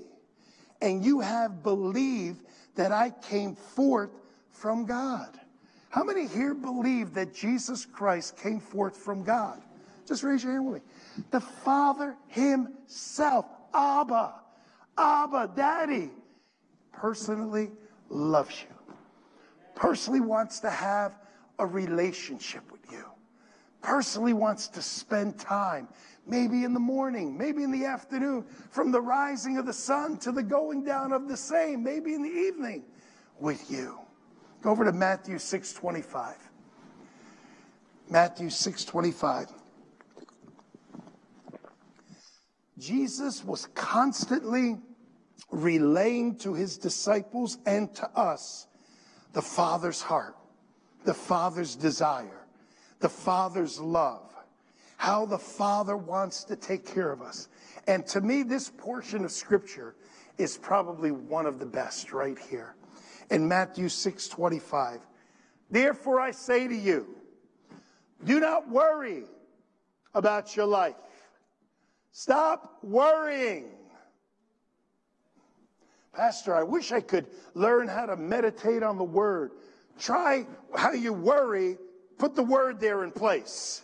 [0.82, 2.44] and you have believed
[2.74, 4.10] that I came forth
[4.50, 5.40] from God.
[5.88, 9.62] How many here believe that Jesus Christ came forth from God?
[10.08, 10.88] Just raise your hand with me.
[11.30, 13.44] The Father Himself,
[13.74, 14.36] Abba,
[14.96, 16.10] Abba, Daddy,
[16.92, 17.70] personally
[18.08, 18.94] loves you,
[19.74, 21.14] personally wants to have
[21.58, 23.04] a relationship with you,
[23.82, 25.86] personally wants to spend time,
[26.26, 30.32] maybe in the morning, maybe in the afternoon, from the rising of the sun to
[30.32, 32.82] the going down of the same, maybe in the evening
[33.38, 33.98] with you.
[34.62, 36.34] Go over to Matthew 6:25.
[38.08, 39.52] Matthew 6:25.
[42.78, 44.78] Jesus was constantly
[45.50, 48.66] relaying to his disciples and to us
[49.32, 50.36] the Father's heart,
[51.04, 52.46] the Father's desire,
[53.00, 54.32] the Father's love,
[54.96, 57.48] how the Father wants to take care of us.
[57.86, 59.94] And to me, this portion of Scripture
[60.38, 62.76] is probably one of the best right here
[63.30, 65.00] in Matthew 6 25.
[65.70, 67.14] Therefore, I say to you,
[68.24, 69.24] do not worry
[70.14, 70.94] about your life.
[72.18, 73.66] Stop worrying.
[76.12, 79.52] Pastor, I wish I could learn how to meditate on the word.
[80.00, 81.78] Try how you worry,
[82.18, 83.82] put the word there in place.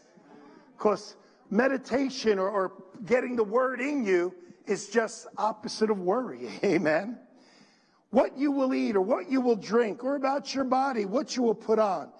[0.77, 1.15] Because
[1.49, 2.73] meditation or, or
[3.07, 4.35] getting the word in you
[4.67, 6.49] is just opposite of worry.
[6.65, 7.17] Amen
[8.11, 11.43] what you will eat or what you will drink or about your body, what you
[11.43, 12.11] will put on.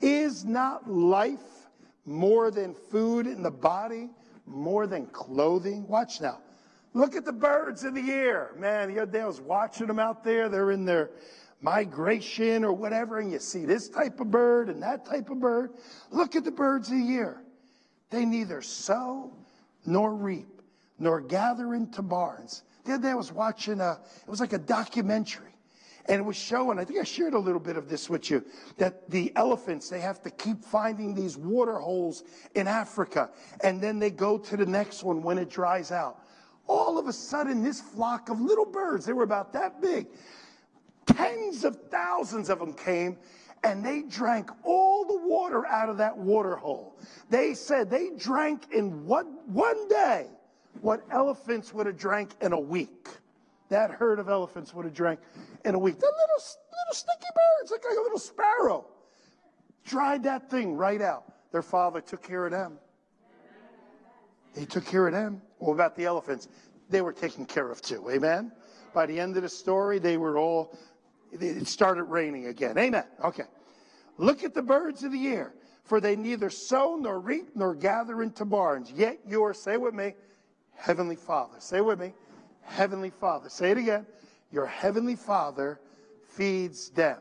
[0.00, 1.68] Is not life
[2.04, 4.10] more than food in the body,
[4.46, 5.86] more than clothing?
[5.88, 6.38] Watch now.
[6.92, 8.52] Look at the birds in the air.
[8.56, 10.48] Man, the other day I was watching them out there.
[10.48, 11.10] They're in their
[11.60, 15.72] migration or whatever, and you see this type of bird and that type of bird.
[16.10, 17.42] Look at the birds of the air.
[18.10, 19.32] They neither sow
[19.84, 20.62] nor reap
[20.98, 24.58] nor gather into barns the other day I was watching a, it was like a
[24.58, 25.53] documentary.
[26.06, 28.44] And it was showing, I think I shared a little bit of this with you,
[28.76, 33.30] that the elephants, they have to keep finding these water holes in Africa.
[33.62, 36.20] And then they go to the next one when it dries out.
[36.66, 40.06] All of a sudden, this flock of little birds, they were about that big,
[41.06, 43.16] tens of thousands of them came
[43.64, 46.98] and they drank all the water out of that water hole.
[47.30, 50.26] They said they drank in one, one day
[50.82, 53.08] what elephants would have drank in a week.
[53.70, 55.20] That herd of elephants would have drank
[55.64, 55.98] in a week.
[55.98, 58.86] The little, little sticky birds, like a little sparrow.
[59.86, 61.24] Dried that thing right out.
[61.52, 62.78] Their father took care of them.
[64.56, 65.42] He took care of them.
[65.58, 66.48] What about the elephants?
[66.90, 68.08] They were taken care of too.
[68.10, 68.52] Amen?
[68.92, 70.78] By the end of the story, they were all,
[71.32, 72.78] it started raining again.
[72.78, 73.04] Amen.
[73.24, 73.44] Okay.
[74.16, 78.22] Look at the birds of the air, for they neither sow nor reap nor gather
[78.22, 78.92] into barns.
[78.92, 80.14] Yet you are, say with me,
[80.76, 81.56] Heavenly Father.
[81.58, 82.12] Say with me.
[82.64, 83.48] Heavenly Father.
[83.48, 84.06] Say it again.
[84.50, 85.80] Your Heavenly Father
[86.28, 87.18] feeds them.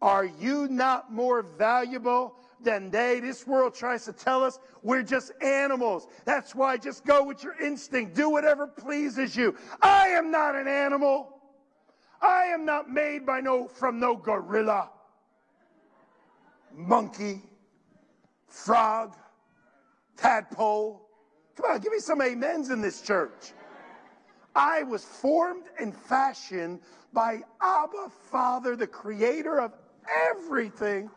[0.00, 3.20] Are you not more valuable than they?
[3.20, 6.06] This world tries to tell us we're just animals.
[6.24, 8.14] That's why just go with your instinct.
[8.14, 9.56] Do whatever pleases you.
[9.82, 11.38] I am not an animal.
[12.20, 14.90] I am not made by no, from no gorilla,
[16.74, 17.42] monkey,
[18.48, 19.14] frog,
[20.16, 21.08] tadpole.
[21.56, 23.52] Come on, give me some amens in this church.
[24.54, 26.80] I was formed and fashioned
[27.12, 29.72] by Abba Father, the creator of
[30.30, 31.10] everything,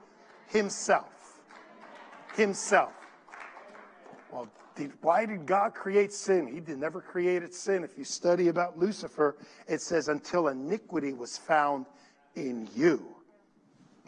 [0.47, 1.39] himself.
[2.35, 2.93] Himself.
[4.31, 6.47] Well, did, why did God create sin?
[6.47, 7.83] He did, never created sin.
[7.83, 9.35] If you study about Lucifer,
[9.67, 11.85] it says, until iniquity was found
[12.35, 13.15] in you.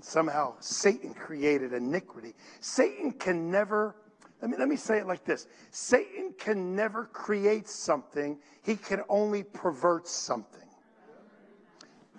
[0.01, 2.33] Somehow Satan created iniquity.
[2.59, 3.95] Satan can never,
[4.43, 9.01] let me, let me say it like this Satan can never create something, he can
[9.08, 10.60] only pervert something.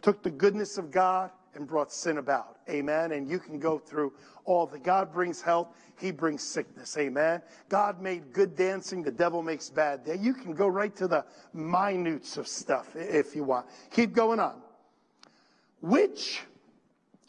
[0.01, 2.57] Took the goodness of God and brought sin about.
[2.71, 3.13] Amen.
[3.13, 4.15] And you can go through
[4.47, 5.69] all the God brings health,
[6.01, 6.97] he brings sickness.
[6.97, 7.43] Amen.
[7.69, 10.01] God made good dancing, the devil makes bad.
[10.19, 13.67] You can go right to the minutes of stuff if you want.
[13.91, 14.63] Keep going on.
[15.83, 16.41] Which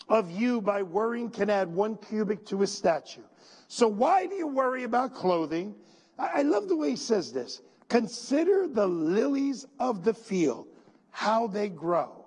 [0.07, 3.25] of you by worrying can add one cubit to his stature?
[3.67, 5.75] So why do you worry about clothing?
[6.17, 7.61] I love the way he says this.
[7.89, 10.67] Consider the lilies of the field,
[11.11, 12.25] how they grow.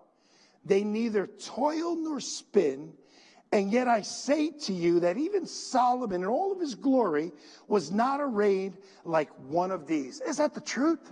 [0.64, 2.92] They neither toil nor spin.
[3.50, 7.32] And yet I say to you that even Solomon in all of his glory
[7.66, 10.20] was not arrayed like one of these.
[10.20, 11.10] Is that the truth?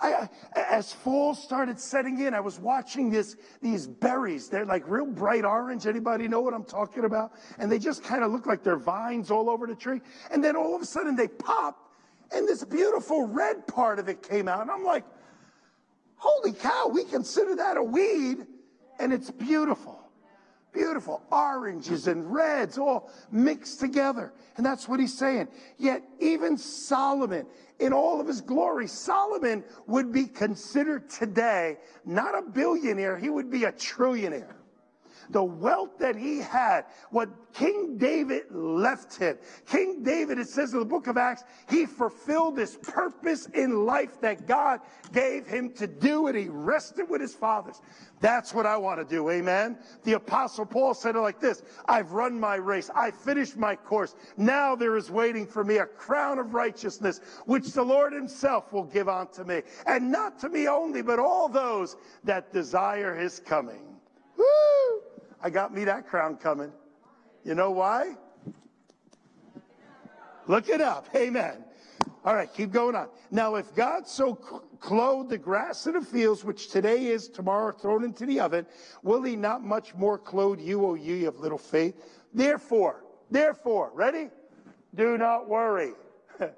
[0.00, 4.48] I, as fall started setting in, I was watching this, these berries.
[4.48, 5.86] They're like real bright orange.
[5.86, 7.32] Anybody know what I'm talking about?
[7.58, 10.00] And they just kind of look like they're vines all over the tree.
[10.30, 11.90] And then all of a sudden they pop
[12.32, 14.62] and this beautiful red part of it came out.
[14.62, 15.04] And I'm like,
[16.16, 18.46] holy cow, we consider that a weed
[18.98, 19.99] and it's beautiful.
[20.72, 24.32] Beautiful oranges and reds all mixed together.
[24.56, 25.48] And that's what he's saying.
[25.78, 27.46] Yet even Solomon,
[27.80, 33.50] in all of his glory, Solomon would be considered today not a billionaire, he would
[33.50, 34.59] be a trillionaire
[35.30, 39.38] the wealth that he had, what King David left him.
[39.66, 44.20] King David, it says in the book of Acts, he fulfilled his purpose in life
[44.20, 44.80] that God
[45.12, 47.80] gave him to do, and he rested with his fathers.
[48.20, 49.30] That's what I want to do.
[49.30, 49.78] Amen.
[50.04, 51.62] The apostle Paul said it like this.
[51.86, 52.90] I've run my race.
[52.94, 54.14] I finished my course.
[54.36, 58.84] Now there is waiting for me a crown of righteousness, which the Lord himself will
[58.84, 59.62] give unto me.
[59.86, 63.96] And not to me only, but all those that desire his coming.
[64.36, 64.44] Woo!
[65.42, 66.72] I got me that crown coming.
[67.44, 68.14] You know why?
[70.46, 71.08] Look it up.
[71.14, 71.64] Amen.
[72.24, 73.08] All right, keep going on.
[73.30, 78.04] Now, if God so clothed the grass of the fields, which today is, tomorrow thrown
[78.04, 78.66] into the oven,
[79.02, 81.94] will he not much more clothe you, O ye of little faith?
[82.34, 84.28] Therefore, therefore, ready?
[84.94, 85.92] Do not worry.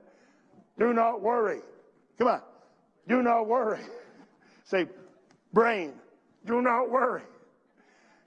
[0.79, 1.61] Do not worry.
[2.18, 2.42] Come on.
[3.07, 3.83] Do not worry.
[4.64, 4.87] Say,
[5.53, 5.92] brain,
[6.47, 7.23] do not worry.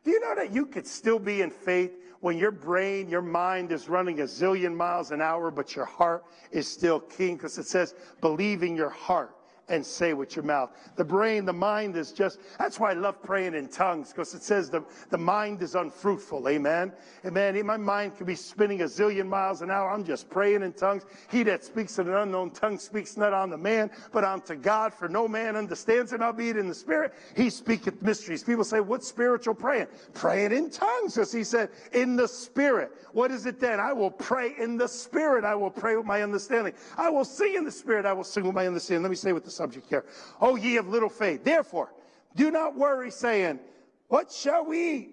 [0.05, 3.71] Do you know that you could still be in faith when your brain, your mind
[3.71, 7.35] is running a zillion miles an hour, but your heart is still keen?
[7.37, 9.35] Because it says, believe in your heart
[9.67, 10.71] and say with your mouth.
[10.95, 14.43] The brain, the mind is just, that's why I love praying in tongues, because it
[14.43, 16.47] says the, the mind is unfruitful.
[16.47, 16.91] Amen.
[17.25, 17.65] Amen.
[17.65, 19.89] My mind could be spinning a zillion miles an hour.
[19.89, 21.05] I'm just praying in tongues.
[21.31, 25.07] He that speaks in an unknown tongue speaks not unto man, but unto God, for
[25.09, 27.13] no man understands it, albeit in the spirit.
[27.35, 28.43] He speaketh mysteries.
[28.43, 29.87] People say, what's spiritual praying?
[30.13, 32.91] Praying in tongues, as he said, in the spirit.
[33.13, 33.79] What is it then?
[33.79, 35.43] I will pray in the spirit.
[35.43, 36.73] I will pray with my understanding.
[36.97, 38.05] I will sing in the spirit.
[38.05, 39.03] I will sing with my understanding.
[39.03, 40.05] Let me say with the subject here.
[40.41, 41.43] Oh, ye of little faith.
[41.43, 41.93] Therefore,
[42.35, 43.59] do not worry, saying,
[44.07, 45.09] What shall we eat?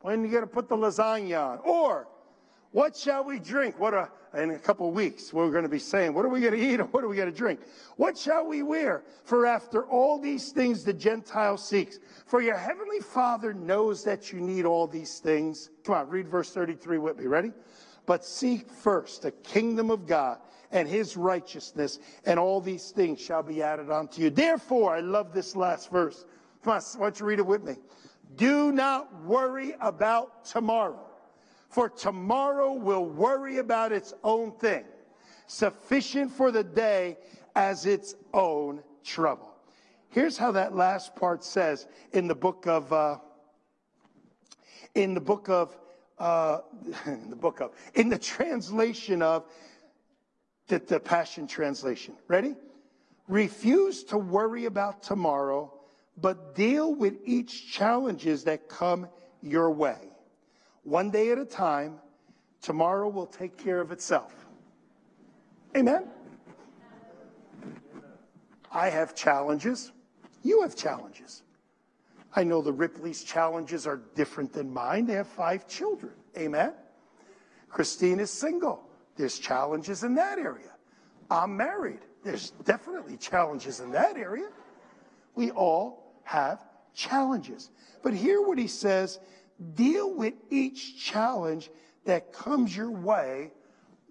[0.00, 1.58] When are you going to put the lasagna on?
[1.64, 2.08] Or,
[2.72, 3.78] what shall we drink?
[3.78, 6.40] What a, in a couple of weeks, we're going to be saying, what are we
[6.40, 7.60] going to eat or what are we going to drink?
[7.96, 9.04] What shall we wear?
[9.24, 12.00] For after all these things the Gentile seeks.
[12.26, 15.70] For your heavenly Father knows that you need all these things.
[15.84, 17.26] Come on, read verse 33 with me.
[17.26, 17.52] Ready?
[18.06, 20.38] But seek first the kingdom of God
[20.74, 24.28] and his righteousness, and all these things shall be added unto you.
[24.28, 26.26] Therefore, I love this last verse.
[26.64, 27.76] Come on, why don't you read it with me?
[28.34, 31.06] Do not worry about tomorrow,
[31.68, 34.84] for tomorrow will worry about its own thing.
[35.46, 37.18] Sufficient for the day
[37.54, 39.54] as its own trouble.
[40.08, 43.18] Here's how that last part says in the book of, uh,
[44.96, 45.78] in the book of,
[46.18, 46.60] uh,
[47.06, 49.44] in the book of, in the translation of
[50.68, 52.14] the, the Passion Translation.
[52.28, 52.54] Ready?
[53.28, 55.72] Refuse to worry about tomorrow,
[56.20, 59.08] but deal with each challenges that come
[59.42, 59.96] your way.
[60.82, 62.00] One day at a time,
[62.60, 64.34] tomorrow will take care of itself.
[65.76, 66.04] Amen?
[68.70, 69.92] I have challenges.
[70.42, 71.42] You have challenges.
[72.36, 75.06] I know the Ripley's challenges are different than mine.
[75.06, 76.12] They have five children.
[76.36, 76.74] Amen?
[77.68, 78.83] Christine is single.
[79.16, 80.72] There's challenges in that area.
[81.30, 82.00] I'm married.
[82.22, 84.48] There's definitely challenges in that area.
[85.34, 87.70] We all have challenges.
[88.02, 89.20] But hear what he says
[89.74, 91.70] deal with each challenge
[92.04, 93.52] that comes your way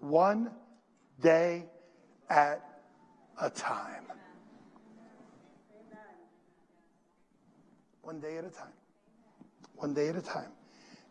[0.00, 0.50] one
[1.20, 1.66] day
[2.28, 2.62] at
[3.40, 4.06] a time.
[8.02, 8.72] One day at a time.
[9.76, 10.50] One day at a time.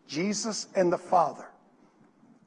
[0.06, 1.46] Jesus and the Father.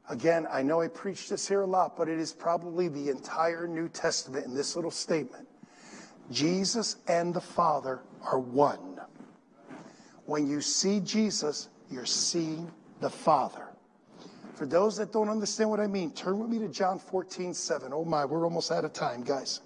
[0.10, 3.68] Again, I know I preach this here a lot, but it is probably the entire
[3.68, 5.48] New Testament in this little statement.
[6.32, 9.02] Jesus and the Father are one.
[10.26, 13.68] When you see Jesus, you're seeing the Father.
[14.56, 17.92] For those that don't understand what I mean, turn with me to John 14, 7.
[17.94, 19.62] Oh my, we're almost out of time, guys.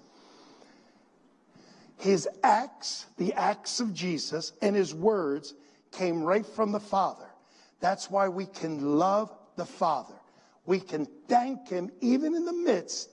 [1.98, 5.54] His acts, the acts of Jesus, and his words
[5.92, 7.26] came right from the Father.
[7.80, 10.14] That's why we can love the Father.
[10.66, 13.10] We can thank him even in the midst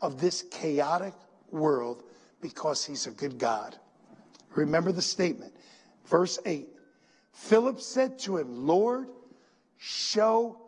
[0.00, 1.14] of this chaotic
[1.50, 2.02] world
[2.40, 3.76] because he's a good God.
[4.54, 5.54] Remember the statement,
[6.06, 6.68] verse 8.
[7.32, 9.08] Philip said to him, Lord,
[9.78, 10.60] show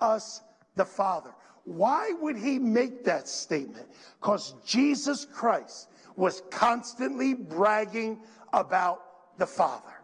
[0.00, 0.42] us
[0.76, 1.30] the Father.
[1.64, 3.86] Why would he make that statement?
[4.20, 8.20] Because Jesus Christ was constantly bragging
[8.52, 9.99] about the Father.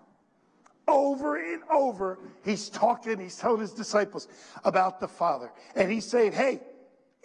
[0.89, 4.29] Over and over, he's talking, he's telling his disciples
[4.65, 5.51] about the Father.
[5.75, 6.61] And he's saying, hey,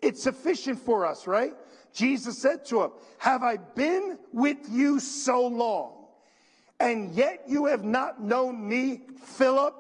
[0.02, 1.54] it's sufficient for us, right?
[1.94, 6.06] Jesus said to him, Have I been with you so long,
[6.80, 9.76] and yet you have not known me, Philip?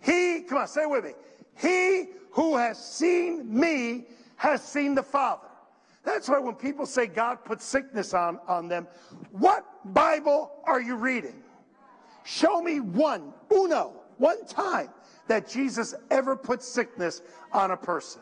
[0.00, 1.12] He, come on, say it with me.
[1.56, 4.04] He who has seen me
[4.36, 5.48] has seen the Father.
[6.04, 8.86] That's why when people say God put sickness on, on them,
[9.32, 11.42] what Bible are you reading?
[12.28, 14.90] Show me one, uno, one time
[15.28, 18.20] that Jesus ever put sickness on a person.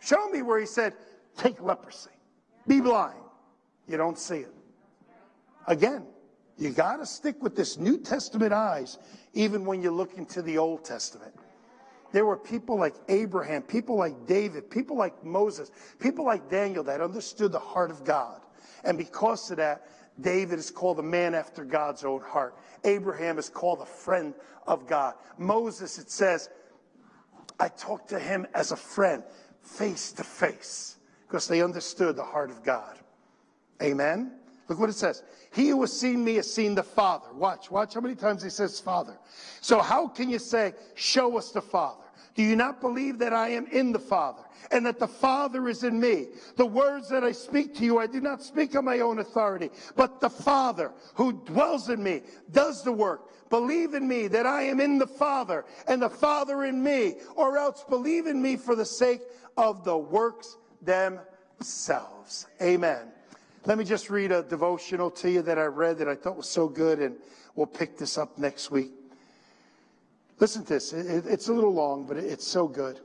[0.00, 0.94] Show me where he said,
[1.36, 2.10] take leprosy,
[2.66, 3.20] be blind.
[3.86, 4.52] You don't see it.
[5.68, 6.04] Again,
[6.58, 8.98] you got to stick with this New Testament eyes,
[9.34, 11.32] even when you look into the Old Testament.
[12.10, 17.00] There were people like Abraham, people like David, people like Moses, people like Daniel that
[17.00, 18.40] understood the heart of God.
[18.82, 19.86] And because of that,
[20.20, 22.56] David is called a man after God's own heart.
[22.84, 24.34] Abraham is called a friend
[24.66, 25.14] of God.
[25.38, 26.50] Moses, it says,
[27.58, 29.22] I talked to him as a friend,
[29.62, 30.96] face to face,
[31.26, 32.98] because they understood the heart of God.
[33.82, 34.32] Amen.
[34.68, 35.22] Look what it says.
[35.52, 37.32] He who has seen me has seen the Father.
[37.34, 39.18] Watch, watch how many times he says Father.
[39.60, 42.03] So how can you say, show us the Father?
[42.34, 44.42] Do you not believe that I am in the Father
[44.72, 46.28] and that the Father is in me?
[46.56, 49.70] The words that I speak to you, I do not speak on my own authority,
[49.94, 53.30] but the Father who dwells in me does the work.
[53.50, 57.56] Believe in me that I am in the Father and the Father in me, or
[57.56, 59.20] else believe in me for the sake
[59.56, 62.48] of the works themselves.
[62.60, 63.12] Amen.
[63.64, 66.48] Let me just read a devotional to you that I read that I thought was
[66.48, 67.16] so good, and
[67.54, 68.90] we'll pick this up next week.
[70.40, 70.92] Listen to this.
[70.92, 73.00] it's a little long, but it's so good.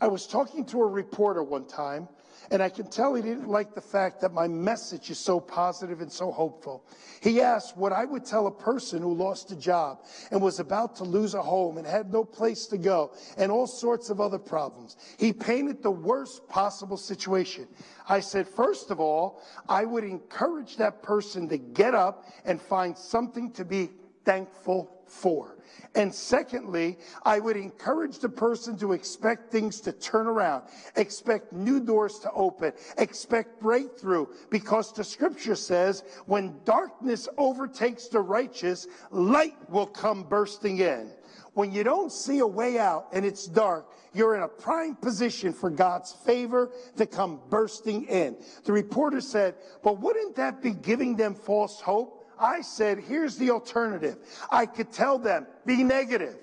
[0.00, 2.08] I was talking to a reporter one time,
[2.50, 6.00] and I can tell he didn't like the fact that my message is so positive
[6.00, 6.84] and so hopeful.
[7.20, 10.96] He asked what I would tell a person who lost a job and was about
[10.96, 14.38] to lose a home and had no place to go and all sorts of other
[14.38, 14.96] problems.
[15.18, 17.68] He painted the worst possible situation.
[18.08, 22.96] I said, first of all, I would encourage that person to get up and find
[22.96, 23.90] something to be
[24.24, 25.56] thankful for.
[25.94, 30.64] And secondly, I would encourage the person to expect things to turn around,
[30.96, 38.20] expect new doors to open, expect breakthrough, because the scripture says, when darkness overtakes the
[38.20, 41.10] righteous, light will come bursting in.
[41.52, 45.52] When you don't see a way out and it's dark, you're in a prime position
[45.52, 48.36] for God's favor to come bursting in.
[48.64, 52.21] The reporter said, but wouldn't that be giving them false hope?
[52.42, 54.18] I said, here's the alternative.
[54.50, 56.36] I could tell them, be negative,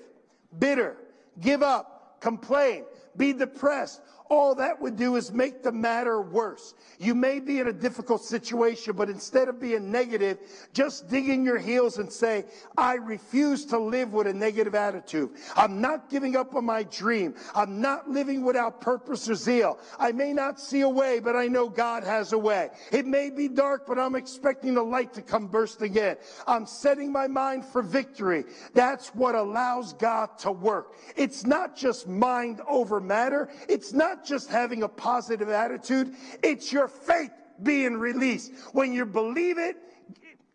[0.58, 0.96] bitter,
[1.40, 2.84] give up, complain.
[3.16, 4.00] Be depressed,
[4.30, 6.74] all that would do is make the matter worse.
[7.00, 10.38] You may be in a difficult situation, but instead of being negative,
[10.72, 12.44] just dig in your heels and say,
[12.78, 15.30] I refuse to live with a negative attitude.
[15.56, 17.34] I'm not giving up on my dream.
[17.56, 19.80] I'm not living without purpose or zeal.
[19.98, 22.70] I may not see a way, but I know God has a way.
[22.92, 26.18] It may be dark, but I'm expecting the light to come burst again.
[26.46, 28.44] I'm setting my mind for victory.
[28.74, 30.94] That's what allows God to work.
[31.16, 33.48] It's not just mind over matter.
[33.68, 37.30] It's not just having a positive attitude, it's your faith
[37.62, 38.52] being released.
[38.72, 39.76] When you believe it,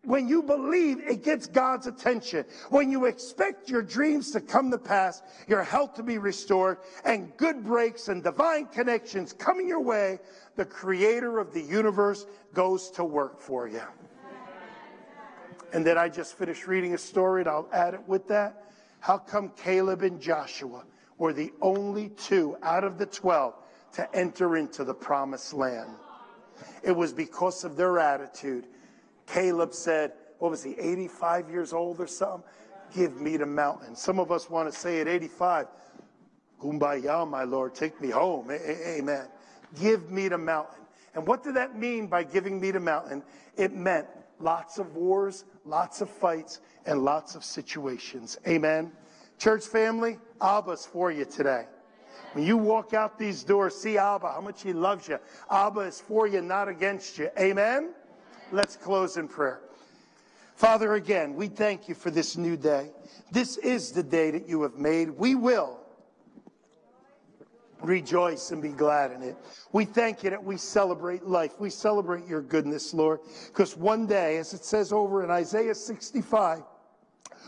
[0.03, 2.45] when you believe, it gets God's attention.
[2.69, 7.35] When you expect your dreams to come to pass, your health to be restored, and
[7.37, 10.19] good breaks and divine connections coming your way,
[10.55, 13.81] the creator of the universe goes to work for you.
[15.73, 18.63] And then I just finished reading a story, and I'll add it with that.
[18.99, 20.83] How come Caleb and Joshua
[21.18, 23.53] were the only two out of the 12
[23.93, 25.89] to enter into the promised land.
[26.84, 28.68] It was because of their attitude.
[29.28, 32.43] Caleb said, what was he, 85 years old or something?
[32.93, 33.95] Give me the mountain.
[33.95, 35.68] Some of us want to say at 85,
[36.61, 38.51] Kumbaya, my Lord, take me home.
[38.51, 39.28] Amen.
[39.80, 40.84] Give me the mountain.
[41.13, 43.24] And what did that mean by giving me the mountain?
[43.57, 44.07] It meant
[44.39, 48.38] lots of wars, lots of fights, and lots of situations.
[48.47, 48.91] Amen.
[49.39, 51.65] Church family, Abba's for you today.
[52.33, 55.19] When you walk out these doors, see Abba, how much he loves you.
[55.49, 57.29] Abba is for you, not against you.
[57.39, 57.93] Amen?
[58.51, 59.61] Let's close in prayer.
[60.55, 62.91] Father, again, we thank you for this new day.
[63.31, 65.09] This is the day that you have made.
[65.09, 65.79] We will
[67.81, 69.38] rejoice and be glad in it.
[69.71, 71.59] We thank you that we celebrate life.
[71.59, 76.63] We celebrate your goodness, Lord, because one day, as it says over in Isaiah 65,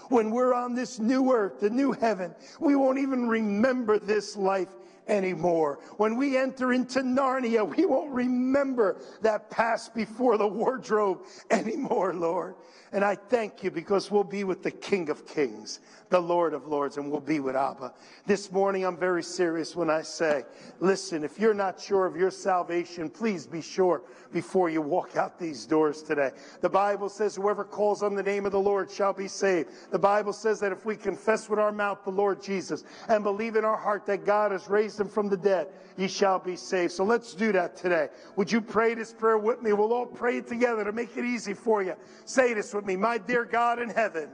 [0.10, 4.70] when we're on this new earth, the new heaven, we won't even remember this life
[5.08, 5.80] anymore.
[5.98, 12.56] When we enter into Narnia, we won't remember that past before the wardrobe anymore, Lord.
[12.94, 16.68] And I thank you because we'll be with the King of Kings, the Lord of
[16.68, 17.94] Lords, and we'll be with Abba.
[18.26, 20.46] This morning, I'm very serious when I say,
[20.80, 25.38] listen, if you're not sure of your salvation, please be sure before you walk out
[25.38, 26.32] these doors today.
[26.62, 29.70] The Bible says, whoever calls on the name of the Lord shall be saved.
[29.92, 33.58] The Bible says that if we confess with our mouth the Lord Jesus and believe
[33.58, 35.68] in our heart that God has raised him from the dead,
[35.98, 36.94] ye shall be saved.
[36.94, 38.08] So let's do that today.
[38.38, 39.74] Would you pray this prayer with me?
[39.74, 41.96] We'll all pray it together to make it easy for you.
[42.24, 42.96] Say this with me.
[42.96, 44.30] My dear God in heaven,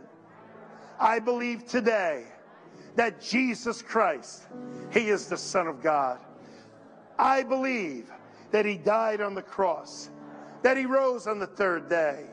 [0.99, 2.25] I believe today
[2.95, 4.43] that Jesus Christ,
[4.91, 6.19] He is the Son of God.
[7.17, 8.11] I believe
[8.51, 10.09] that He died on the cross,
[10.61, 12.25] that He rose on the third day.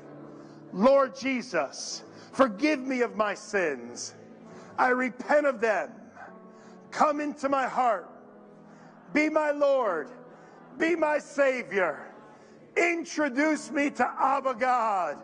[0.72, 2.02] Lord Jesus,
[2.32, 4.14] forgive me of my sins.
[4.76, 5.92] I repent of them.
[6.90, 8.10] Come into my heart.
[9.12, 10.10] Be my Lord.
[10.76, 12.12] Be my Savior.
[12.76, 15.18] Introduce me to Abba God.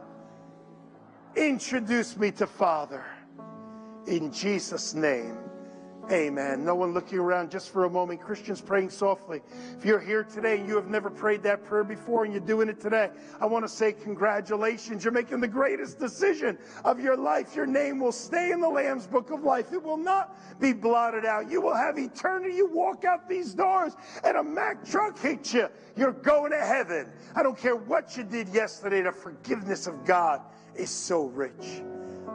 [1.37, 3.05] Introduce me to Father.
[4.07, 5.37] In Jesus' name.
[6.11, 6.65] Amen.
[6.65, 8.23] No one looking around just for a moment.
[8.23, 9.43] Christians praying softly.
[9.77, 12.69] If you're here today and you have never prayed that prayer before and you're doing
[12.69, 13.11] it today,
[13.41, 15.05] I want to say congratulations.
[15.05, 17.57] You're making the greatest decision of your life.
[17.57, 19.73] Your name will stay in the Lamb's book of life.
[19.73, 21.51] It will not be blotted out.
[21.51, 22.55] You will have eternity.
[22.55, 25.69] You walk out these doors and a Mack truck hits you.
[25.97, 27.11] You're going to heaven.
[27.35, 29.03] I don't care what you did yesterday.
[29.03, 30.41] The forgiveness of God
[30.79, 31.83] is so rich.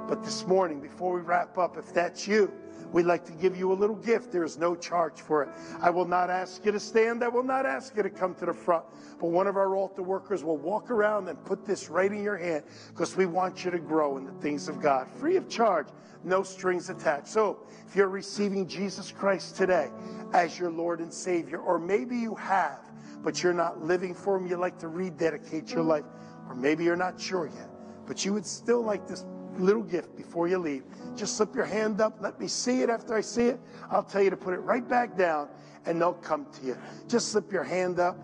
[0.07, 2.51] But this morning, before we wrap up, if that's you,
[2.91, 4.31] We'd like to give you a little gift.
[4.31, 5.49] There is no charge for it.
[5.81, 7.23] I will not ask you to stand.
[7.23, 8.83] I will not ask you to come to the front.
[9.19, 12.37] But one of our altar workers will walk around and put this right in your
[12.37, 15.07] hand because we want you to grow in the things of God.
[15.07, 15.87] Free of charge,
[16.23, 17.27] no strings attached.
[17.27, 19.89] So if you're receiving Jesus Christ today
[20.33, 22.81] as your Lord and Savior, or maybe you have,
[23.23, 26.05] but you're not living for Him, you'd like to rededicate your life,
[26.49, 27.69] or maybe you're not sure yet,
[28.11, 29.23] but you would still like this
[29.57, 30.83] little gift before you leave.
[31.15, 32.17] Just slip your hand up.
[32.19, 33.57] Let me see it after I see it.
[33.89, 35.47] I'll tell you to put it right back down
[35.85, 36.77] and they'll come to you.
[37.07, 38.17] Just slip your hand up.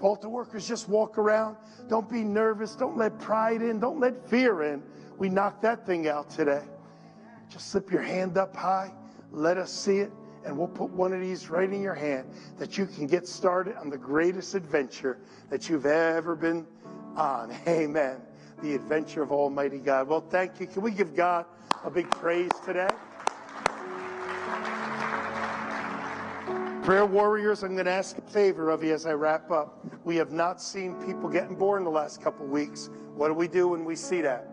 [0.00, 1.56] Altar workers, just walk around.
[1.88, 2.76] Don't be nervous.
[2.76, 3.80] Don't let pride in.
[3.80, 4.84] Don't let fear in.
[5.18, 6.62] We knocked that thing out today.
[7.50, 8.92] Just slip your hand up high.
[9.32, 10.12] Let us see it.
[10.44, 13.74] And we'll put one of these right in your hand that you can get started
[13.78, 15.18] on the greatest adventure
[15.50, 16.64] that you've ever been
[17.16, 17.52] on.
[17.66, 18.27] Amen
[18.62, 20.08] the adventure of Almighty God.
[20.08, 20.66] Well, thank you.
[20.66, 21.46] Can we give God
[21.84, 22.88] a big praise today?
[26.82, 29.84] Prayer warriors, I'm going to ask a favor of you as I wrap up.
[30.04, 32.88] We have not seen people getting born the last couple weeks.
[33.14, 34.48] What do we do when we see that?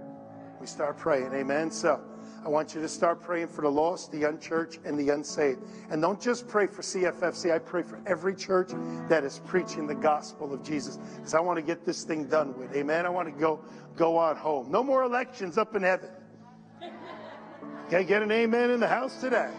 [0.59, 1.33] We start praying.
[1.33, 1.71] Amen.
[1.71, 2.01] So
[2.45, 5.63] I want you to start praying for the lost, the unchurched, and the unsaved.
[5.89, 7.51] And don't just pray for CFFC.
[7.51, 8.69] I pray for every church
[9.09, 10.97] that is preaching the gospel of Jesus.
[11.15, 12.71] Because I want to get this thing done with.
[12.75, 13.07] Amen.
[13.07, 13.61] I want to go
[13.95, 14.69] go on home.
[14.69, 16.09] No more elections up in heaven.
[17.87, 19.51] Okay, get an amen in the house today.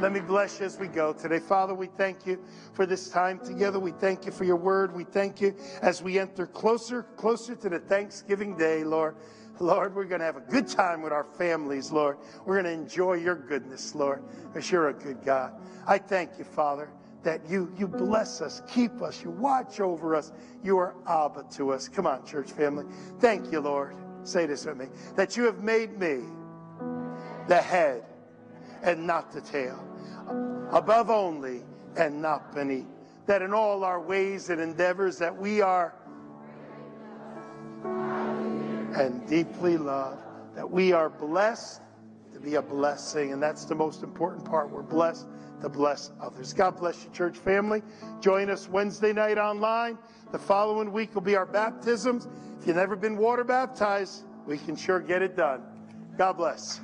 [0.00, 1.38] Let me bless you as we go today.
[1.38, 2.42] Father, we thank you
[2.72, 3.78] for this time together.
[3.78, 4.94] We thank you for your word.
[4.94, 9.16] We thank you as we enter closer, closer to the Thanksgiving day, Lord.
[9.58, 12.18] Lord, we're going to have a good time with our families, Lord.
[12.44, 15.52] We're going to enjoy your goodness, Lord, because you're a good God.
[15.86, 16.90] I thank you, Father,
[17.22, 20.32] that you, you bless us, keep us, you watch over us.
[20.64, 21.88] You are Abba to us.
[21.88, 22.84] Come on, church family.
[23.20, 23.94] Thank you, Lord.
[24.24, 24.86] Say this with me
[25.16, 26.20] that you have made me
[27.48, 28.04] the head
[28.82, 29.84] and not the tail,
[30.70, 31.62] above only
[31.96, 32.86] and not beneath.
[33.26, 35.94] That in all our ways and endeavors that we are
[38.94, 40.22] and deeply loved,
[40.54, 41.80] that we are blessed
[42.34, 43.32] to be a blessing.
[43.32, 44.70] And that's the most important part.
[44.70, 45.26] We're blessed
[45.62, 46.52] to bless others.
[46.52, 47.82] God bless you, church family.
[48.20, 49.98] Join us Wednesday night online.
[50.32, 52.26] The following week will be our baptisms.
[52.60, 55.62] If you've never been water baptized, we can sure get it done.
[56.16, 56.80] God bless.